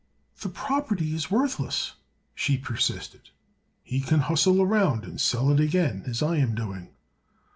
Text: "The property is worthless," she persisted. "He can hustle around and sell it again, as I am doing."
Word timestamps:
"The 0.39 0.49
property 0.49 1.13
is 1.13 1.29
worthless," 1.29 1.93
she 2.33 2.57
persisted. 2.57 3.29
"He 3.83 3.99
can 4.01 4.21
hustle 4.21 4.59
around 4.59 5.03
and 5.03 5.21
sell 5.21 5.51
it 5.51 5.59
again, 5.59 6.01
as 6.07 6.23
I 6.23 6.37
am 6.37 6.55
doing." 6.55 6.89